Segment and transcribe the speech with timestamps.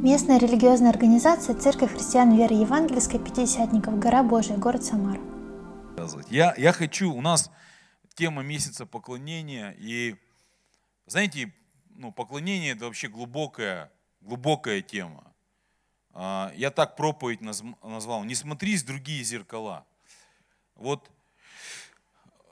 [0.00, 5.20] Местная религиозная организация Церковь христиан веры евангельской Пятидесятников, Гора Божия, город Самара.
[6.30, 7.50] Я, я хочу, у нас
[8.14, 10.14] тема месяца поклонения, и
[11.06, 11.52] знаете,
[11.96, 13.90] ну, поклонение это вообще глубокая,
[14.20, 15.34] глубокая тема.
[16.12, 19.84] А, я так проповедь назвал, не смотрись в другие зеркала.
[20.76, 21.10] Вот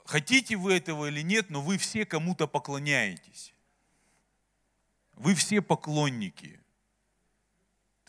[0.03, 3.53] хотите вы этого или нет, но вы все кому-то поклоняетесь.
[5.13, 6.59] Вы все поклонники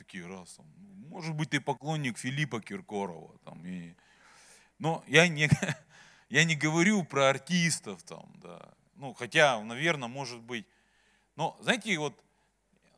[0.09, 0.66] такие раз, там,
[1.10, 3.95] может быть, ты поклонник Филиппа Киркорова, там, и,
[4.78, 5.50] но я не,
[6.30, 10.66] я не говорю про артистов, там, да, ну, хотя, наверное, может быть,
[11.36, 12.19] но, знаете, вот,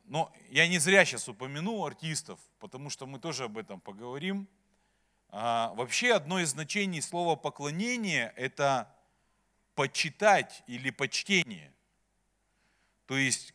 [0.05, 4.47] но я не зря сейчас упомянул артистов, потому что мы тоже об этом поговорим.
[5.27, 8.89] А, вообще, одно из значений слова поклонение– это
[9.75, 11.73] почитать или почтение.
[13.05, 13.53] То есть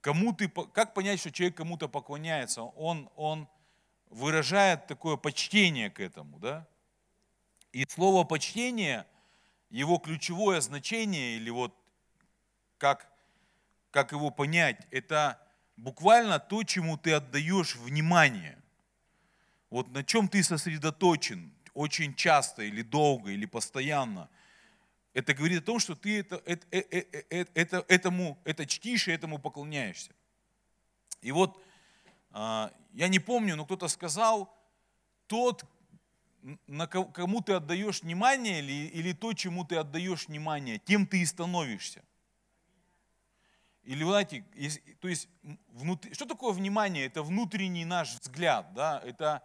[0.00, 2.62] кому ты, как понять, что человек кому-то поклоняется?
[2.62, 3.48] Он, он
[4.10, 6.66] выражает такое почтение к этому, да?
[7.72, 9.06] И слово почтение,
[9.70, 11.74] его ключевое значение, или вот
[12.78, 13.10] как,
[13.90, 15.40] как его понять, это
[15.76, 18.58] буквально то, чему ты отдаешь внимание.
[19.70, 24.28] Вот на чем ты сосредоточен очень часто или долго или постоянно–
[25.18, 29.38] это говорит о том, что ты это, это, это, это, этому, это чтишь и этому
[29.38, 30.12] поклоняешься.
[31.22, 31.60] И вот,
[32.30, 34.56] а, я не помню, но кто-то сказал,
[35.26, 35.64] тот,
[36.68, 41.26] на кому ты отдаешь внимание, или, или то, чему ты отдаешь внимание, тем ты и
[41.26, 42.04] становишься.
[43.82, 44.44] Или, знаете,
[45.00, 45.28] то есть,
[45.72, 47.06] внутри, что такое внимание?
[47.06, 49.02] Это внутренний наш взгляд, да?
[49.04, 49.42] это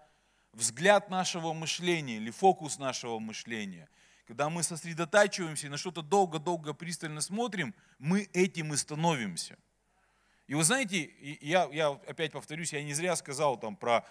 [0.52, 3.90] взгляд нашего мышления или фокус нашего мышления–
[4.26, 9.58] когда мы сосредотачиваемся и на что-то долго-долго пристально смотрим, мы этим и становимся.
[10.48, 14.06] И вы знаете, я, я опять повторюсь, я не зря сказал там про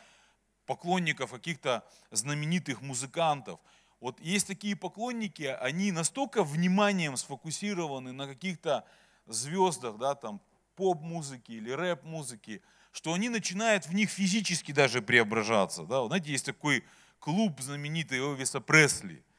[0.67, 3.61] поклонников каких-то знаменитых музыкантов.
[4.01, 8.84] Вот есть такие поклонники, они настолько вниманием сфокусированы на каких-то
[9.27, 10.41] звездах, да, там,
[10.75, 12.62] поп-музыки или рэп-музыки,
[12.93, 15.84] что они начинают в них физически даже преображаться.
[15.84, 16.06] Да?
[16.06, 16.84] Знаете, есть такой
[17.19, 19.25] клуб знаменитый Элвиса Пресли–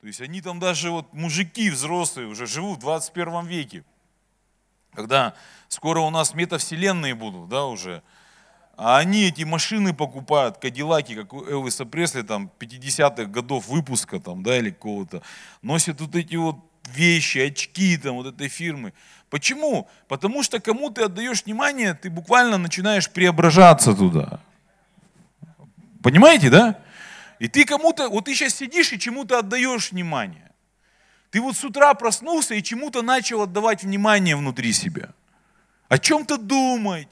[0.00, 3.84] то есть они там даже, вот мужики взрослые уже живут в 21 веке.
[4.92, 5.34] Когда
[5.68, 8.02] скоро у нас метавселенные будут, да, уже.
[8.76, 14.44] А они эти машины покупают, кадиллаки, как у Элвиса Пресли, там, 50-х годов выпуска, там,
[14.44, 15.22] да, или какого-то.
[15.62, 16.56] Носят вот эти вот
[16.88, 18.92] вещи, очки, там, вот этой фирмы.
[19.30, 19.88] Почему?
[20.06, 24.38] Потому что кому ты отдаешь внимание, ты буквально начинаешь преображаться туда.
[26.00, 26.78] Понимаете, да?
[27.38, 30.52] И ты кому-то, вот ты сейчас сидишь и чему-то отдаешь внимание.
[31.30, 35.10] Ты вот с утра проснулся и чему-то начал отдавать внимание внутри себя.
[35.88, 37.08] О чем-то думать,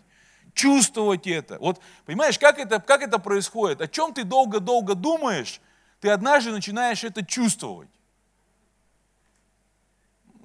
[0.54, 1.59] чувствовать это.
[1.59, 3.81] Вот понимаешь, как это, как это происходит?
[3.81, 5.60] О чем ты долго-долго думаешь,
[6.00, 7.91] ты однажды начинаешь это чувствовать.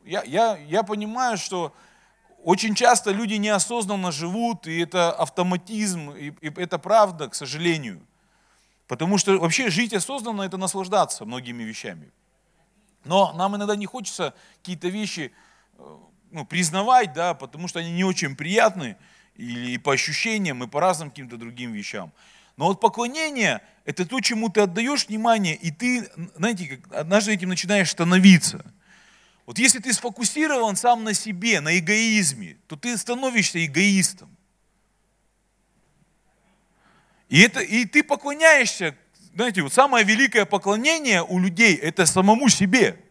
[0.04, 1.74] Я, я, я понимаю, что
[2.44, 8.06] очень часто люди неосознанно живут, и это автоматизм, и, и это правда, к сожалению.
[8.92, 12.12] Потому что вообще жить осознанно– это наслаждаться многими вещами.
[13.06, 15.32] Но нам иногда не хочется какие-то вещи
[15.78, 15.98] э,
[16.30, 18.98] ну, признавать, да, потому что они не очень приятны,
[19.38, 22.12] или по ощущениям, и по разным каким-то другим вещам.
[22.58, 27.48] Но вот поклонение– это то, чему ты отдаешь внимание, и ты, знаете, как однажды этим
[27.48, 28.74] начинаешь становиться.
[29.46, 34.36] Вот если ты сфокусирован сам на себе, на эгоизме, то ты становишься эгоистом.
[37.32, 38.94] И, это, и ты поклоняешься,
[39.34, 43.02] знаете, вот самое великое поклонение у людей– это самому себе.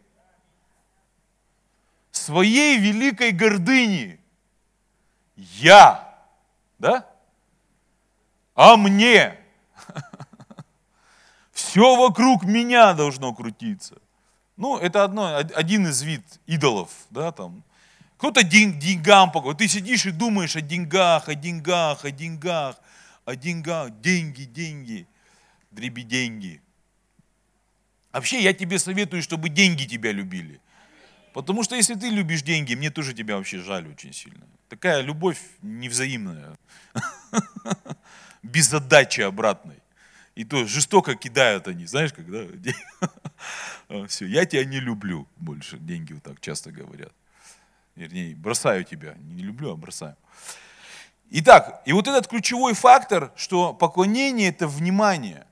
[2.13, 4.21] Своей великой гордыни.
[5.37, 6.07] Я.
[6.79, 7.07] Да?
[8.55, 9.39] А мне.
[11.55, 13.97] Все вокруг меня должно крутиться.
[14.59, 17.63] Ну, это одно, один из вид идолов, да, там.
[18.19, 19.67] Кто-то день, деньгам поклоняется.
[19.67, 22.77] Ты сидишь и думаешь о деньгах, о деньгах, о деньгах
[23.31, 25.07] о деньгах, деньги, деньги,
[25.71, 26.61] дреби деньги.
[28.13, 30.61] Вообще, я тебе советую, чтобы деньги тебя любили.
[31.33, 34.45] Потому что если ты любишь деньги, мне тоже тебя вообще жаль очень сильно.
[34.69, 36.59] Такая любовь невзаимная,
[38.43, 39.79] без отдачи обратной.
[40.35, 42.47] И то жестоко кидают они, знаешь, когда...
[44.09, 47.13] Все, я тебя не люблю больше, деньги вот так часто говорят.
[47.95, 50.17] Вернее, бросаю тебя, не люблю, а бросаю.
[51.33, 55.47] Итак, и вот этот ключевой фактор, что поклонение– это внимание.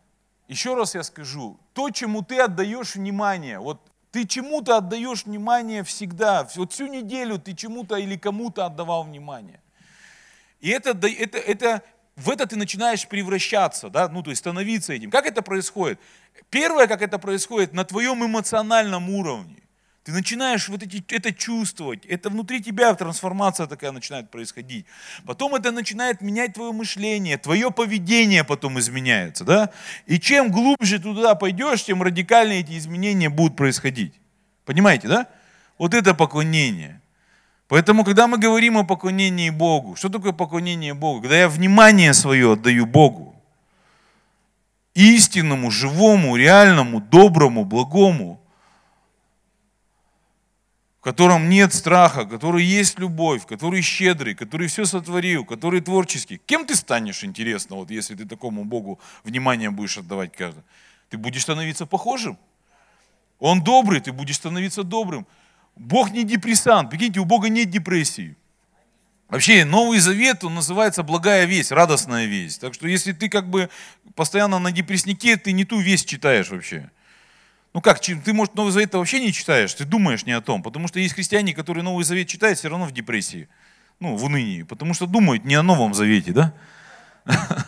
[0.49, 3.81] Еще раз я скажу, то, чему ты отдаешь внимание, вот
[4.11, 9.61] ты чему-то отдаешь внимание всегда, вот всю неделю ты чему-то или кому-то отдавал внимание.
[10.61, 11.83] И это, это, это
[12.17, 15.13] в это ты начинаешь превращаться, да, ну, то есть становиться этим.
[15.13, 16.01] Как это происходит?
[16.51, 19.63] Первое, как это происходит, на твоем эмоциональном уровне.
[20.09, 24.87] Ты начинаешь вот эти, это чувствовать, это внутри тебя трансформация такая начинает происходить.
[25.27, 29.45] Потом это начинает менять твое мышление, твое поведение потом изменяется.
[29.45, 29.69] Да?
[30.07, 34.15] И чем глубже туда пойдешь, тем радикальнее эти изменения будут происходить.
[34.65, 35.27] Понимаете, да?
[35.77, 37.03] Вот это поклонение.
[37.67, 41.21] Поэтому, когда мы говорим о поклонении Богу, что такое поклонение Богу?
[41.21, 43.37] Когда я внимание свое отдаю Богу,
[44.95, 48.41] истинному, живому, реальному, доброму, благому,
[51.09, 56.39] котором нет страха, который есть любовь, который щедрый, который все сотворил, который творческий.
[56.45, 60.63] Кем ты станешь, интересно, вот если ты такому Богу внимание будешь отдавать каждый?
[61.09, 62.37] Ты будешь становиться похожим?
[63.39, 65.27] Он добрый, ты будешь становиться добрым.
[65.77, 66.91] Бог не депрессант.
[66.91, 68.37] Прикиньте, у Бога нет депрессии.
[69.31, 72.61] Вообще, Новый Завет, он называется благая весть, радостная весть.
[72.61, 73.71] Так что если ты как бы
[74.15, 76.91] постоянно на депресснике, ты не ту весть читаешь вообще.
[77.75, 80.63] Ну как, ты, может, Новый Завет вообще не читаешь, ты думаешь не о том.
[80.63, 83.49] Потому что есть христиане, которые Новый Завет читают, все равно в депрессии.
[84.01, 84.63] Ну, в унынии.
[84.63, 86.55] Потому что думают не о Новом Завете, да?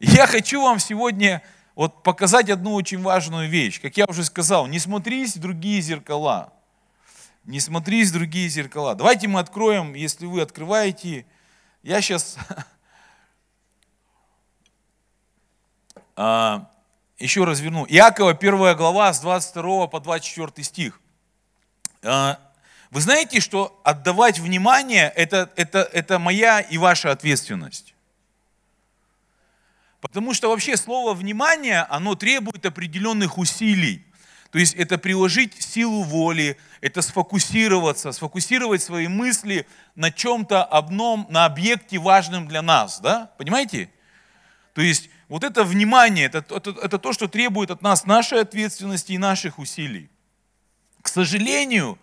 [0.00, 1.42] Я хочу вам сегодня
[1.74, 3.80] вот показать одну очень важную вещь.
[3.80, 6.52] Как я уже сказал, не смотрись в другие зеркала.
[7.44, 8.94] Не смотрись в другие зеркала.
[8.94, 11.26] Давайте мы откроем, если вы открываете.
[11.82, 12.38] Я сейчас
[16.16, 16.70] а,
[17.24, 17.86] еще разверну.
[17.88, 21.00] Иакова, 1 глава, с 22 по 24 стих.
[22.02, 22.38] А,
[22.90, 27.94] вы знаете, что отдавать внимание это, это, это моя и ваша ответственность.
[30.02, 34.06] Потому что вообще слово «внимание», оно требует определенных усилий.
[34.50, 41.46] То есть это приложить силу воли, это сфокусироваться, сфокусировать свои мысли на чем-то одном, на
[41.46, 43.00] объекте важном для нас.
[43.00, 43.30] Да?
[43.38, 43.88] Понимаете?
[44.74, 49.12] То есть вот это внимание, это, это, это то, что требует от нас нашей ответственности
[49.12, 50.10] и наших усилий.
[51.02, 51.98] К сожалению,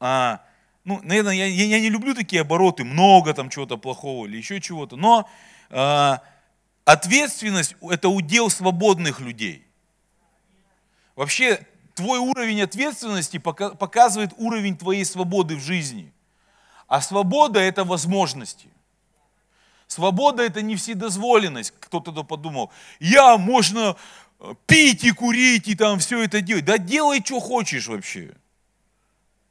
[0.00, 0.42] а,
[0.84, 4.96] ну, наверное, я, я не люблю такие обороты, много там чего-то плохого или еще чего-то,
[4.96, 5.28] но
[5.70, 6.20] а,
[6.84, 9.66] ответственность– это удел свободных людей.
[11.16, 16.12] Вообще, твой уровень ответственности показывает уровень твоей свободы в жизни.
[16.88, 18.68] А свобода– это возможности.
[19.86, 21.72] Свобода– это не вседозволенность.
[21.80, 23.96] Кто-то подумал, я, можно
[24.40, 26.64] э, пить и курить, и там все это делать.
[26.64, 28.34] Да делай, что хочешь вообще.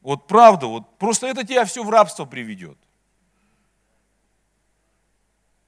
[0.02, 2.78] Вот правда, вот просто это тебя все в рабство приведет.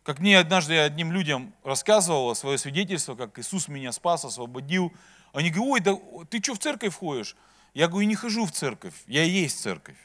[0.04, 4.92] Как мне однажды одним людям рассказывал свое свидетельство, как Иисус меня спас, освободил–
[5.36, 7.36] они говорят, ой, да ты что в церковь ходишь?
[7.74, 9.98] Я говорю, не хожу в церковь, я есть церковь.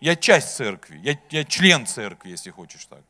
[0.00, 3.02] Я часть церкви, я, я член церкви, если хочешь так.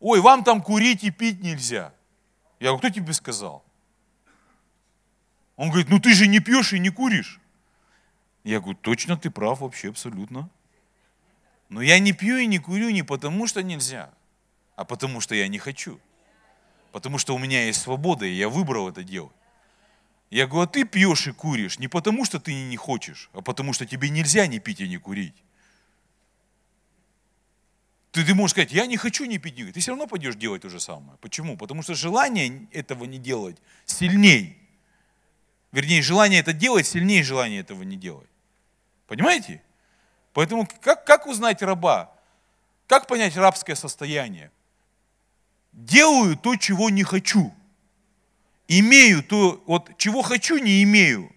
[0.00, 1.92] Ой, вам там курить и пить нельзя.
[2.60, 3.64] Я говорю, кто тебе сказал?
[5.56, 7.40] Он говорит, ну ты же не пьешь и не куришь.
[8.44, 10.48] Я говорю, точно ты прав вообще, абсолютно.
[11.68, 14.10] Но я не пью и не курю не потому, что нельзя,
[14.76, 16.00] а потому, что я не хочу.
[16.92, 19.32] Потому что у меня есть свобода, и я выбрал это делать.
[20.30, 23.72] Я говорю, а ты пьешь и куришь не потому, что ты не хочешь, а потому,
[23.72, 25.34] что тебе нельзя не пить и не курить.
[28.10, 29.72] Ты, ты можешь сказать, я не хочу не пить.
[29.72, 31.18] Ты все равно пойдешь делать то же самое.
[31.20, 31.56] Почему?
[31.56, 34.56] Потому что желание этого не делать сильней.
[35.72, 38.28] Вернее, желание это делать сильнее желания этого не делать.
[39.06, 39.62] Понимаете?
[40.32, 42.12] Поэтому как, как узнать раба?
[42.86, 44.50] Как понять рабское состояние?
[45.72, 47.52] Делаю то, чего не хочу
[48.68, 51.32] имею то, вот чего хочу, не имею.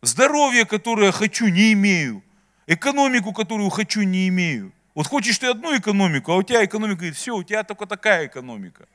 [0.00, 2.22] Здоровье, которое хочу, не имею.
[2.68, 4.72] Экономику, которую хочу, не имею.
[4.94, 8.26] Вот хочешь ты одну экономику, а у тебя экономика говорит, все, у тебя только такая
[8.26, 8.86] экономика.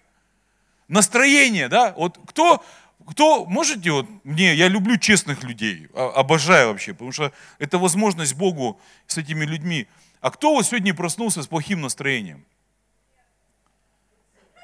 [0.87, 1.91] Настроение, да?
[1.97, 2.63] Вот кто,
[3.07, 8.79] кто, можете вот мне, я люблю честных людей, обожаю вообще, потому что это возможность Богу
[9.07, 9.87] с этими людьми.
[10.21, 12.45] А кто вот сегодня проснулся с плохим настроением?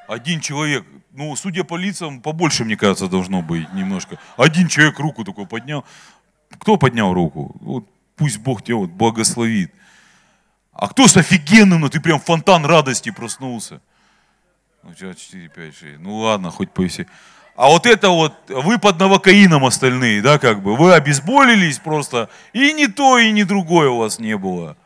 [0.08, 4.20] Один человек, ну, судя по лицам, побольше, мне кажется, должно быть немножко.
[4.38, 5.84] Один человек руку такой поднял.
[6.60, 7.56] Кто поднял руку?
[7.60, 7.90] Вот
[8.20, 9.74] пусть Бог тебя вот благословит.
[10.74, 13.82] А кто с офигенным, ну ты прям фонтан радости проснулся?
[14.84, 16.00] Ну, 4, 5, 6.
[16.00, 17.08] Ну ладно, хоть повеси.
[17.56, 22.72] А вот это вот, вы под новокаином остальные, да, как бы, вы обезболились просто, и
[22.74, 24.78] ни то, и ни другое у вас не было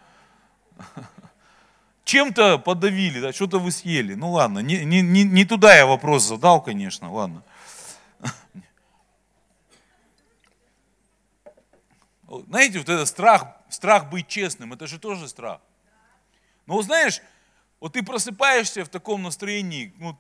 [2.06, 4.14] чем-то подавили, да, что-то вы съели.
[4.16, 7.44] Ну ладно, не, не, не, не туда я вопрос задал, конечно, ладно.
[12.42, 15.62] Знаете, вот этот страх, страх быть честным, это же тоже страх.
[16.66, 17.22] Но знаешь,
[17.80, 20.18] вот ты просыпаешься в таком настроении, ну,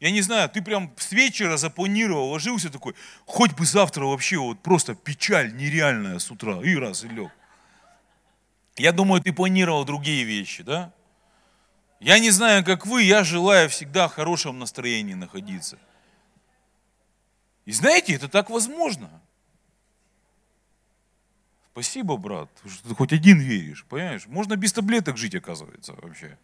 [0.00, 2.94] я не знаю, ты прям с вечера запланировал, ложился такой,
[3.24, 7.30] хоть бы завтра вообще вот просто печаль нереальная с утра, и раз, и лег.
[8.76, 10.92] Я думаю, ты планировал другие вещи, да?
[11.98, 15.78] Я не знаю, как вы, я желаю всегда в хорошем настроении находиться.
[17.64, 19.08] И знаете, это так возможно.
[21.76, 24.26] Спасибо, брат, что ты хоть один веришь, понимаешь?
[24.28, 26.38] Можно без таблеток жить, оказывается, вообще.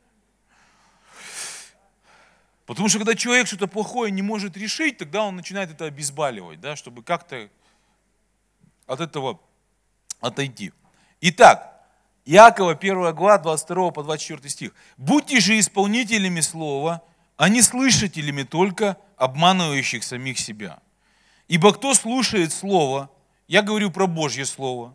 [2.67, 6.77] Потому что когда человек что-то плохое не может решить, тогда он начинает это обезболивать, да,
[6.77, 7.49] чтобы как-то
[8.87, 9.41] от этого
[10.21, 10.75] отойти.
[11.23, 11.81] Итак,
[12.27, 14.75] Иакова 1 глава 22 по 24 стих.
[14.99, 17.03] «Будьте же исполнителями слова,
[17.39, 20.81] а не слышателями только, обманывающих самих себя.
[21.49, 23.09] Ибо кто слушает слово,
[23.49, 24.95] я говорю про Божье слово,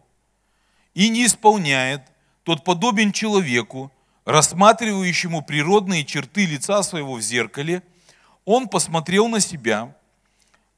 [0.97, 2.01] и не исполняет,
[2.41, 3.91] тот подобен человеку,
[4.25, 7.83] рассматривающему природные черты лица своего в зеркале,
[8.45, 9.95] он посмотрел на себя,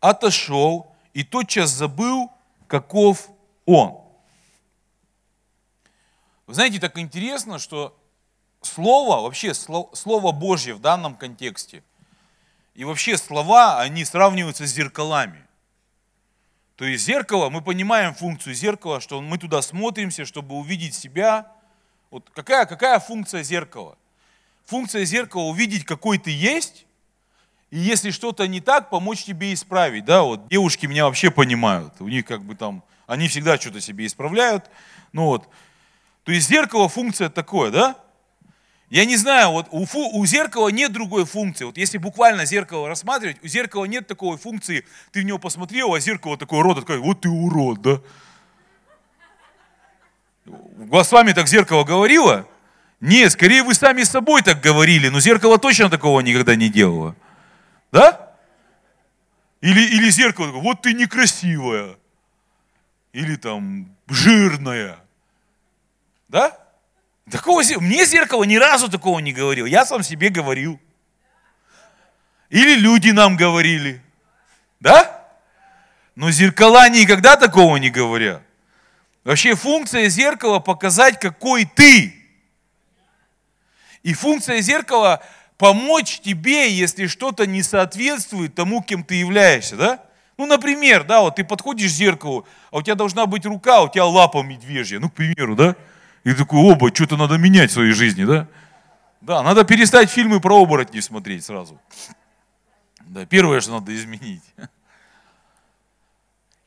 [0.01, 2.29] отошел и тотчас забыл,
[2.67, 3.29] каков
[3.65, 3.97] он.
[6.47, 7.97] Вы знаете, так интересно, что
[8.61, 11.81] слово, вообще слово Божье в данном контексте,
[12.75, 15.47] и вообще слова, они сравниваются с зеркалами.
[16.79, 21.51] То есть зеркало, мы понимаем функцию зеркала, что мы туда смотримся, чтобы увидеть себя.
[22.09, 23.97] Вот какая, какая функция зеркала?
[24.65, 26.85] Функция зеркала увидеть, какой ты есть,
[27.69, 30.05] и если что-то не так, помочь тебе исправить.
[30.05, 31.95] Да, вот девушки меня вообще понимают.
[31.99, 34.71] У них как бы там, они всегда что-то себе исправляют.
[35.11, 35.49] Ну вот,
[36.23, 37.97] то есть зеркало функция такое, да?
[38.89, 41.65] Я не знаю, вот у, фу, у зеркала нет другой функции.
[41.65, 45.99] Вот если буквально зеркало рассматривать, у зеркала нет такой функции, ты в него посмотрел, а
[45.99, 48.01] зеркало такое рот такое, вот ты урод, да?
[51.03, 52.47] С вами так зеркало говорило?
[52.99, 57.15] Нет, скорее вы сами с собой так говорили, но зеркало точно такого никогда не делало.
[57.91, 58.33] Да?
[59.61, 61.95] Или, или зеркало, вот ты некрасивая.
[63.13, 64.97] Или там жирная.
[66.27, 66.57] Да?
[67.31, 69.65] Такого, мне зеркало ни разу такого не говорил.
[69.65, 70.79] Я сам себе говорил.
[72.49, 74.01] Или люди нам говорили.
[74.79, 75.27] Да?
[76.15, 78.41] Но зеркала никогда такого не говорят.
[79.23, 82.15] Вообще функция зеркала показать, какой ты.
[84.01, 85.21] И функция зеркала
[85.57, 90.03] помочь тебе, если что-то не соответствует тому, кем ты являешься, да?
[90.37, 93.81] Ну, например, да, вот ты подходишь к зеркалу, а у тебя должна быть рука, а
[93.83, 95.75] у тебя лапа медвежья, ну, к примеру, да?
[96.23, 98.47] И такой, оба, что-то надо менять в своей жизни, да?
[99.21, 101.79] Да, надо перестать фильмы про оборотней смотреть сразу.
[103.01, 104.43] Да, первое, что надо изменить.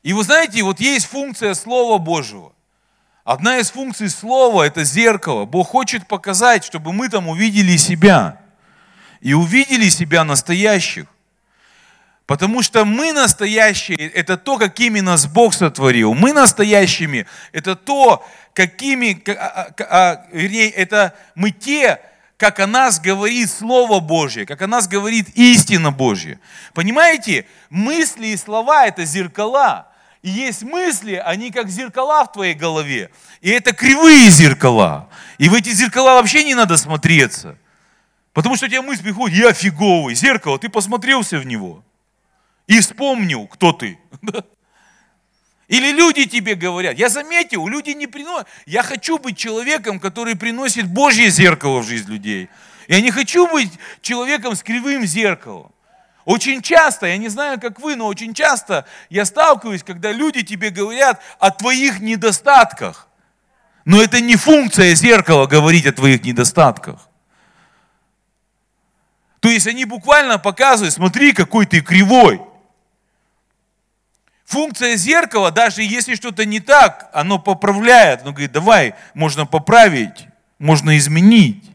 [0.03, 2.51] И вы знаете, вот есть функция Слова Божьего.
[3.23, 5.45] Одна из функций Слова– это зеркало.
[5.45, 8.41] Бог хочет показать, чтобы мы там увидели себя.
[9.21, 11.05] И увидели себя настоящих.
[12.25, 16.13] Потому что мы настоящие– это то, какими нас Бог сотворил.
[16.13, 21.99] Мы настоящими– это то, какими, а, а, а, вернее, это мы те,
[22.37, 26.39] как о нас говорит Слово Божье, как о нас говорит истина Божья.
[26.73, 29.87] Понимаете, мысли и слова– это зеркала.
[30.21, 33.11] И есть мысли, они как зеркала в твоей голове.
[33.41, 35.09] И это кривые зеркала.
[35.37, 37.57] И в эти зеркала вообще не надо смотреться.
[38.31, 40.15] Потому что у тебя мысль приходит, я фиговый.
[40.15, 41.83] Зеркало, ты посмотрелся в него.
[42.67, 43.99] И вспомнил, кто ты.
[45.67, 46.97] Или люди тебе говорят.
[46.97, 48.47] Я заметил, люди не приносят.
[48.65, 52.49] Я хочу быть человеком, который приносит Божье зеркало в жизнь людей.
[52.87, 55.71] Я не хочу быть человеком с кривым зеркалом.
[56.25, 60.69] Очень часто, я не знаю, как вы, но очень часто я сталкиваюсь, когда люди тебе
[60.69, 63.07] говорят о твоих недостатках.
[63.83, 67.09] Но это не функция зеркала говорить о твоих недостатках.
[69.41, 72.41] То есть они буквально показывают, смотри, какой ты кривой.
[74.53, 78.21] Функция зеркала, даже если что-то не так, оно поправляет.
[78.21, 80.27] Оно говорит, давай, можно поправить,
[80.59, 81.71] можно изменить.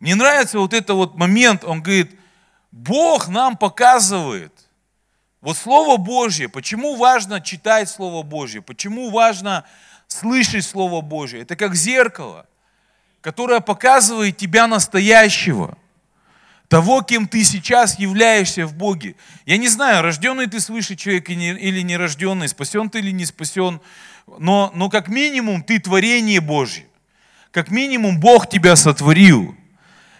[0.00, 2.18] Мне нравится вот этот вот момент, он говорит,
[2.72, 4.52] Бог нам показывает,
[5.40, 9.64] вот Слово Божье, почему важно читать Слово Божье, почему важно
[10.08, 12.46] слышать Слово Божье, это как зеркало
[13.20, 15.76] которая показывает тебя настоящего,
[16.68, 19.16] того, кем ты сейчас являешься в Боге.
[19.44, 23.80] Я не знаю, рожденный ты свыше человек или не рожденный, спасен ты или не спасен,
[24.38, 26.86] но, но как минимум ты творение Божье.
[27.50, 29.56] Как минимум Бог тебя сотворил.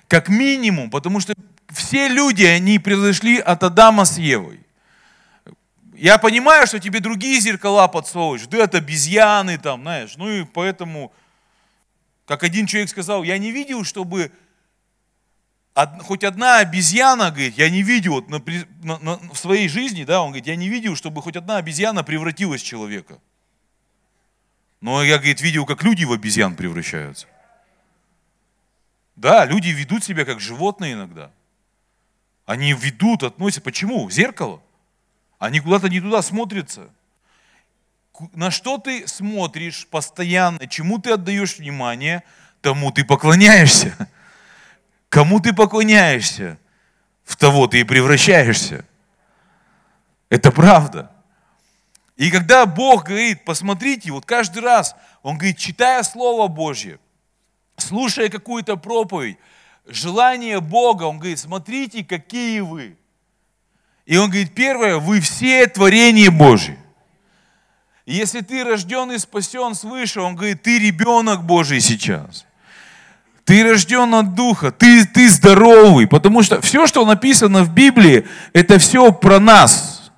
[0.09, 1.35] Как минимум, потому что
[1.69, 4.59] все люди, они произошли от Адама с Евой.
[5.95, 11.13] я понимаю, что тебе другие зеркала подсовывают, что ты обезьяны там, знаешь, ну и поэтому,
[12.31, 14.31] как один человек сказал, я не видел, чтобы
[15.75, 18.41] од, хоть одна обезьяна, говорит, я не видел на,
[18.85, 22.05] на, на, в своей жизни, да, он говорит, я не видел, чтобы хоть одна обезьяна
[22.05, 23.19] превратилась в человека.
[24.81, 27.27] Но я, говорит, видел, как люди в обезьян превращаются.
[29.17, 31.33] Да, люди ведут себя как животные иногда.
[32.47, 33.61] Они ведут, относятся.
[33.61, 34.09] Почему?
[34.09, 34.63] Зеркало.
[35.41, 36.91] Они куда-то не туда смотрятся.
[38.35, 42.23] На что ты смотришь постоянно, чему ты отдаешь внимание,
[42.61, 43.95] тому ты поклоняешься.
[45.09, 46.59] Кому ты поклоняешься,
[47.25, 48.85] в того ты и превращаешься.
[50.29, 51.11] Это правда.
[52.17, 57.01] И когда Бог говорит, посмотрите, вот каждый раз, Он говорит, читая Слово Божье,
[57.77, 59.39] слушая какую-то проповедь,
[59.87, 62.97] желание Бога, Он говорит, смотрите, какие вы.
[64.07, 66.79] И Он говорит, первое, вы все творение Божье.
[68.07, 72.47] Если ты рожден и спасен свыше, Он говорит, ты ребенок Божий сейчас.
[73.45, 78.79] Ты рожден от Духа, ты, ты здоровый, потому что все, что написано в Библии, это
[78.79, 80.13] все про нас.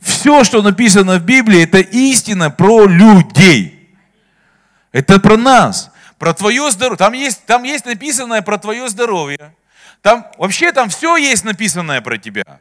[0.00, 3.94] Все, что написано в Библии, это истина про людей.
[4.92, 6.96] Это про нас, про твое здоровье.
[6.96, 9.54] Там есть, там есть написанное про твое здоровье.
[10.02, 12.60] Там, вообще там все есть написанное про тебя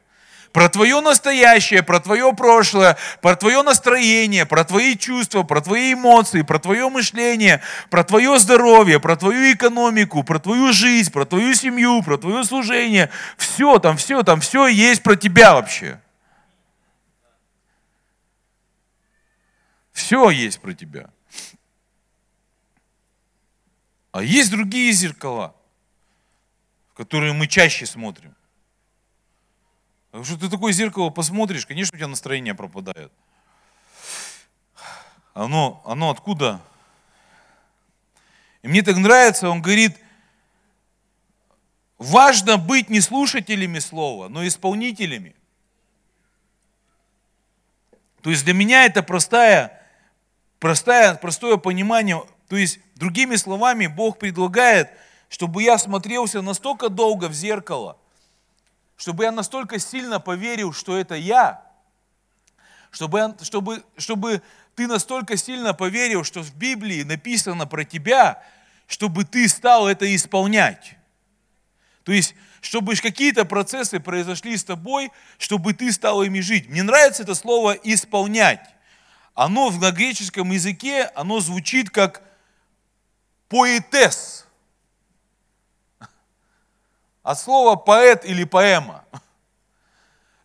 [0.51, 6.41] про твое настоящее, про твое прошлое, про твое настроение, про твои чувства, про твои эмоции,
[6.41, 12.01] про твое мышление, про твое здоровье, про твою экономику, про твою жизнь, про твою семью,
[12.03, 13.09] про твое служение.
[13.37, 15.99] Все, там все, там все есть про тебя вообще.
[19.91, 21.09] Все есть про тебя.
[24.11, 25.55] А есть другие зеркала,
[26.91, 28.35] в которые мы чаще смотрим.
[30.11, 33.11] Потому что ты такое зеркало посмотришь, конечно, у тебя настроение пропадает.
[35.33, 36.59] Оно, оно откуда?
[38.63, 39.97] И мне так нравится, он говорит,
[41.97, 45.35] важно быть не слушателями слова, но исполнителями.
[48.21, 49.79] То есть для меня это простая,
[50.57, 52.21] простая, простое понимание.
[52.49, 54.89] То есть, другими словами, Бог предлагает,
[55.29, 57.95] чтобы я смотрелся настолько долго в зеркало–
[58.99, 61.63] чтобы я настолько сильно поверил, что это я,
[62.91, 64.41] чтобы, чтобы, чтобы
[64.75, 68.43] ты настолько сильно поверил, что в Библии написано про тебя,
[68.87, 70.97] чтобы ты стал это исполнять.
[72.03, 76.67] То есть, чтобы какие-то процессы произошли с тобой, чтобы ты стал ими жить.
[76.67, 78.67] Мне нравится это слово «исполнять».
[79.33, 82.21] Оно в греческом языке, оно звучит как
[83.47, 84.45] поэтес
[87.23, 89.05] от слова поэт или поэма.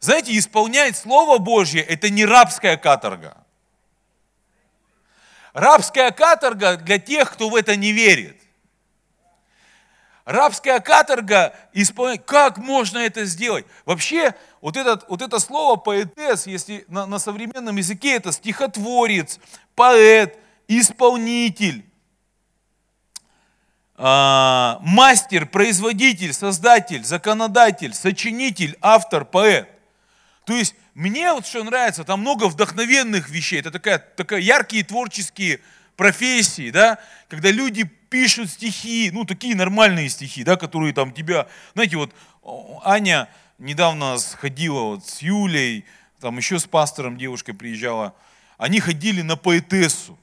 [0.00, 3.38] Знаете, исполнять Слово Божье– это не рабская каторга.
[5.54, 8.37] Рабская каторга для тех, кто в это не верит.
[10.24, 12.26] Рабская каторга исполнять.
[12.26, 13.64] Как можно это сделать?
[13.84, 19.38] Вообще, вот, этот, вот это слово поэтес, если на, на современном языке это стихотворец,
[19.74, 21.84] поэт, исполнитель.
[23.96, 29.68] А, мастер, производитель, создатель, законодатель, сочинитель, автор, поэт.
[30.44, 35.61] То есть мне вот что нравится, там много вдохновенных вещей, это такая, такая яркие творческие
[35.96, 41.96] профессии, да, когда люди пишут стихи, ну такие нормальные стихи, да, которые там тебя, знаете,
[41.96, 42.12] вот
[42.85, 43.28] Аня
[43.59, 45.85] недавно сходила вот с Юлей,
[46.20, 48.14] там еще с пастором девушкой приезжала,
[48.59, 50.18] они ходили на поэтессу.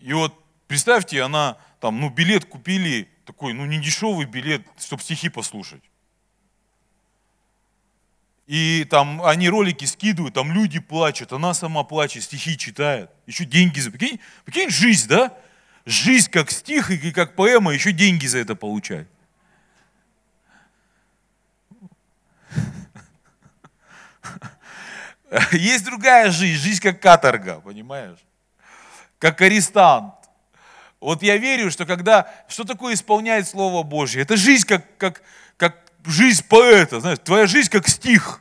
[0.00, 0.34] И вот
[0.66, 5.82] представьте, она там, ну, билет купили, такой, ну, не дешевый билет, чтобы стихи послушать.
[8.46, 13.80] И там они ролики скидывают, там люди плачут, она сама плачет, стихи читает, еще деньги
[13.80, 13.90] за...
[13.90, 15.36] Прикинь, прикинь жизнь, да?
[15.84, 19.08] Жизнь как стих и как поэма, еще деньги за это получать.
[25.52, 28.18] Есть другая жизнь, жизнь как каторга, понимаешь?
[29.18, 30.14] Как арестант.
[31.06, 34.22] Вот я верю, что когда, что такое исполняет Слово Божье?
[34.22, 35.22] Это жизнь как, как,
[35.56, 38.40] как жизнь поэта, знаешь, твоя жизнь как стих,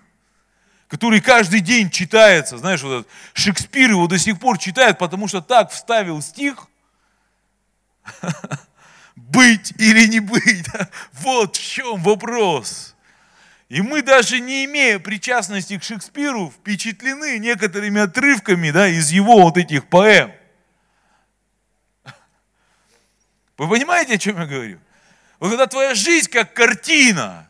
[0.87, 5.41] который каждый день читается, знаешь, вот этот Шекспир его до сих пор читает, потому что
[5.41, 6.65] так вставил стих,
[9.15, 10.65] быть или не быть,
[11.13, 12.95] вот в чем вопрос.
[13.69, 19.55] И мы даже не имея причастности к Шекспиру, впечатлены некоторыми отрывками да, из его вот
[19.57, 20.31] этих поэм.
[23.57, 24.79] Вы понимаете, о чем я говорю?
[25.39, 27.49] Вот когда твоя жизнь как картина,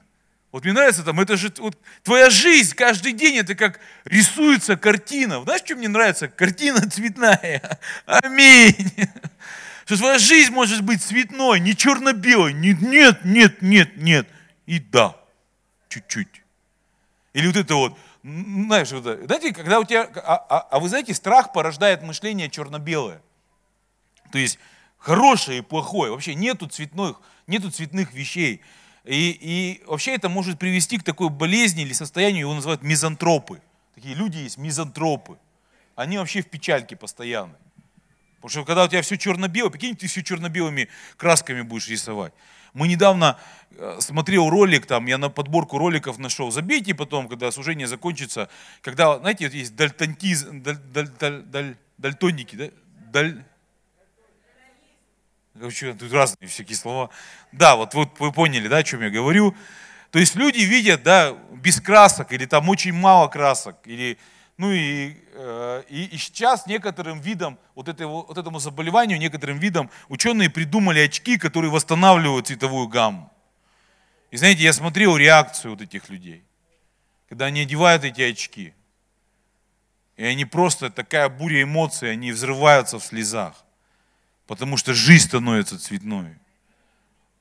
[0.51, 5.41] Вот мне нравится там, это же вот, твоя жизнь каждый день, это как рисуется картина.
[5.43, 6.29] Знаешь, что мне нравится?
[6.29, 7.79] Картина цветная.
[8.05, 8.93] Аминь.
[9.85, 12.53] Что твоя жизнь может быть цветной, не черно-белой.
[12.53, 14.27] Нет, нет, нет, нет, нет.
[14.65, 15.15] И да,
[15.89, 16.41] чуть-чуть.
[17.33, 21.13] Или вот это вот, знаешь, вот, знаете, когда у тебя, а, а, а вы знаете,
[21.13, 23.21] страх порождает мышление черно-белое.
[24.31, 24.57] То есть
[25.05, 26.11] хорошее и плохое.
[26.11, 28.61] Вообще нету цветных, нету цветных вещей.
[29.03, 33.61] И, и вообще это может привести к такой болезни или состоянию, его называют мизантропы.
[33.93, 35.37] Такие люди есть, мизантропы.
[35.95, 37.55] Они вообще в печальке постоянно.
[38.37, 42.33] Потому что когда у тебя все черно-белое, прикинь, ты все черно-белыми красками будешь рисовать.
[42.73, 43.37] Мы недавно
[43.77, 46.49] э, смотрел ролик, там, я на подборку роликов нашел.
[46.49, 48.49] Забейте потом, когда служение закончится.
[48.81, 52.69] Когда, знаете, вот есть дальтонтиз, даль, даль, даль, даль, дальтоники, да?
[53.11, 53.45] Даль,
[55.57, 57.09] Короче, тут разные всякие слова.
[57.53, 59.55] Да, вот, вот вы поняли, да, о чем я говорю.
[60.11, 64.17] То есть люди видят, да, без красок, или там очень мало красок, или,
[64.57, 69.89] ну и, э, и, и сейчас некоторым видам, вот, этого, вот этому заболеванию, некоторым видам
[70.09, 73.31] ученые придумали очки, которые восстанавливают цветовую гамму.
[74.31, 76.43] И знаете, я смотрел реакцию вот этих людей,
[77.29, 78.73] когда они одевают эти очки.
[80.17, 83.64] И они просто, такая буря эмоций, они взрываются в слезах.
[84.47, 86.38] Потому что жизнь становится цветной.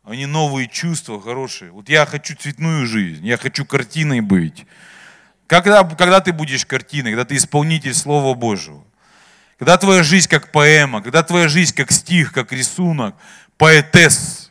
[0.04, 1.70] Они новые чувства хорошие.
[1.70, 4.66] Вот я хочу цветную жизнь, я хочу картиной быть.
[5.46, 8.84] Когда, когда ты будешь картиной, когда ты исполнитель Слова Божьего,
[9.58, 13.14] когда твоя жизнь как поэма, когда твоя жизнь как стих, как рисунок,
[13.56, 14.50] поэтесс,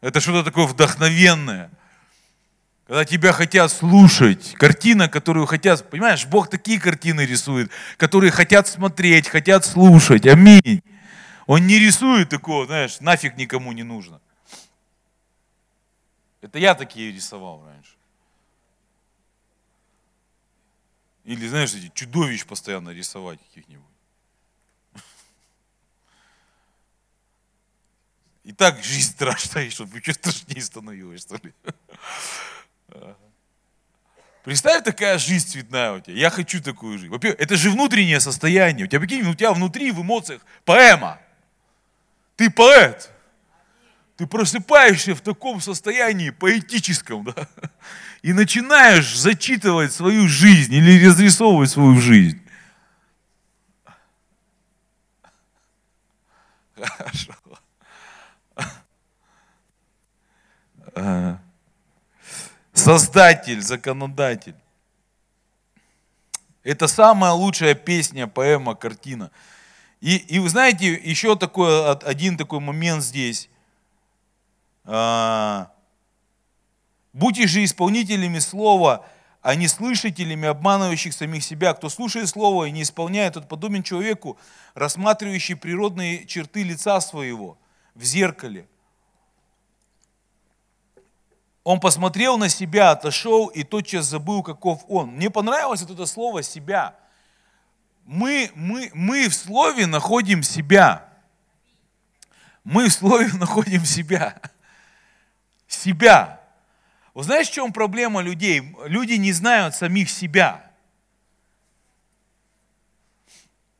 [0.00, 1.70] это что-то такое вдохновенное,
[2.86, 9.28] когда тебя хотят слушать, картина, которую хотят, понимаешь, Бог такие картины рисует, которые хотят смотреть,
[9.28, 10.82] хотят слушать, аминь.
[11.46, 14.20] Он не рисует такого, знаешь, нафиг никому не нужно.
[16.40, 17.92] Это я такие рисовал раньше.
[21.24, 23.84] Или, знаешь, эти чудовищ постоянно рисовать каких-нибудь.
[28.44, 31.52] И так жизнь страшная, чтобы еще страшнее становилось, что ли.
[34.44, 36.14] Представь, такая жизнь цветная у тебя.
[36.14, 37.10] Я хочу такую жизнь.
[37.10, 38.84] Во-первых, это же внутреннее состояние.
[38.86, 41.20] У тебя, прикинь, у тебя внутри в эмоциях поэма.
[42.36, 43.10] Ты поэт.
[44.16, 47.48] Ты просыпаешься в таком состоянии поэтическом, да,
[48.22, 52.40] и начинаешь зачитывать свою жизнь или разрисовывать свою жизнь.
[56.74, 57.34] Хорошо.
[62.72, 64.56] Создатель, законодатель.
[66.62, 69.30] Это самая лучшая песня, поэма, картина–
[70.00, 73.48] и, и вы знаете, еще такой, один такой момент здесь.
[74.84, 75.70] А,
[77.16, 79.06] Будьте же исполнителями слова,
[79.40, 81.72] а не слышателями, обманывающих самих себя.
[81.72, 84.36] Кто слушает слово и не исполняет, тот подобен человеку,
[84.74, 87.56] рассматривающий природные черты лица своего
[87.94, 88.68] в зеркале.
[91.64, 95.12] Он посмотрел на себя, отошел и тотчас забыл, каков он.
[95.12, 96.96] Мне понравилось это слово «себя»
[98.06, 101.08] мы, мы, мы в слове находим себя.
[102.62, 104.40] Мы в слове находим себя.
[105.66, 106.40] Себя.
[107.14, 108.62] Вы знаете, в чем проблема людей?
[108.86, 110.70] Люди не знают самих себя.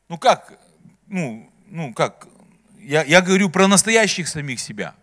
[0.08, 0.58] Ну как?
[1.06, 2.26] Ну, ну как?
[2.80, 4.94] Я, я говорю про настоящих самих себя.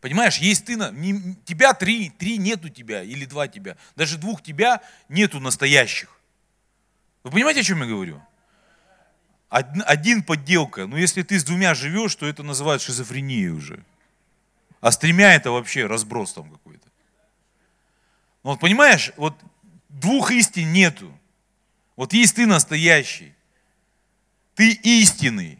[0.00, 3.76] Понимаешь, есть ты, не, тебя три, три нету тебя, или два тебя.
[3.94, 6.15] Даже двух тебя нету настоящих.
[7.26, 8.22] Вы понимаете, о чем я говорю?
[9.48, 10.86] Один подделка.
[10.86, 13.82] Но если ты с двумя живешь, то это называют шизофренией уже.
[14.80, 16.86] А с тремя это вообще разброс там какой-то.
[18.44, 19.34] Но вот понимаешь, вот
[19.88, 21.12] двух истин нету.
[21.96, 23.34] Вот есть ты настоящий.
[24.54, 25.58] Ты истинный.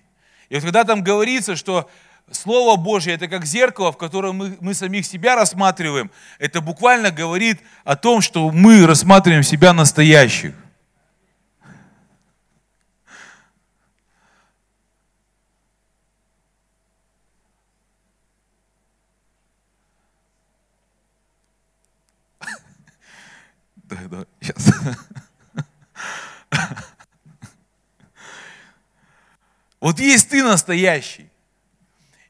[0.48, 1.90] И вот когда там говорится, что
[2.30, 7.58] Слово Божье это как зеркало, в котором мы, мы самих себя рассматриваем, это буквально говорит
[7.82, 10.54] о том, что мы рассматриваем себя настоящих.
[23.86, 24.72] Да, да, сейчас.
[29.80, 31.28] Вот есть ты настоящий.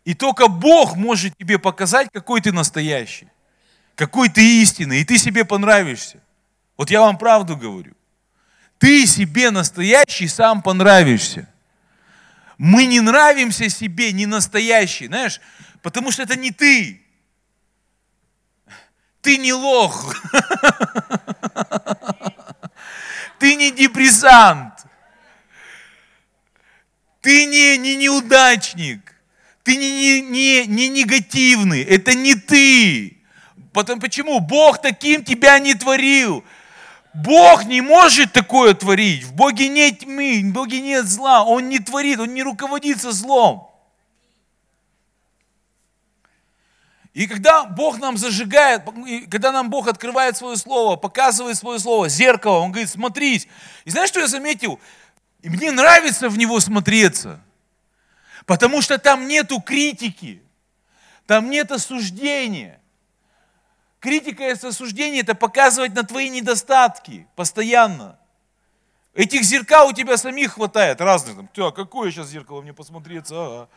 [0.05, 3.29] И только Бог может тебе показать, какой ты настоящий.
[3.95, 5.01] Какой ты истинный.
[5.01, 6.21] И ты себе понравишься.
[6.77, 7.95] Вот я вам правду говорю.
[8.79, 11.49] Ты себе настоящий сам понравишься.
[12.59, 15.41] Мы не нравимся себе не настоящий, знаешь,
[15.83, 17.06] потому что это не ты.
[19.27, 20.15] Ты не лох.
[23.41, 24.87] Ты не депрессант.
[27.23, 29.17] Ты не, не неудачник.
[29.65, 31.83] Ты не, не, не, не негативный.
[31.83, 33.19] Это не ты.
[33.73, 34.39] Потом, почему?
[34.39, 36.45] Бог таким тебя не творил.
[37.13, 39.25] Бог не может такое творить.
[39.25, 41.43] В Боге нет тьмы, в Боге нет зла.
[41.43, 43.76] Он не творит, Он не руководится злом.
[47.17, 48.83] И когда Бог нам зажигает,
[49.31, 53.49] когда нам Бог открывает свое слово, показывает свое слово, зеркало, Он говорит, смотрись.
[53.87, 54.79] И знаешь, что я заметил?
[55.41, 57.41] И мне нравится в него смотреться.
[58.45, 60.43] Потому что там нету критики,
[61.25, 62.83] там нет осуждения.
[63.99, 68.19] Критика и осуждение– это показывать на твои недостатки постоянно.
[69.15, 71.49] Этих зеркал у тебя самих хватает, разных.
[71.55, 73.35] Там, какое сейчас зеркало мне посмотреться?
[73.35, 73.69] Ага.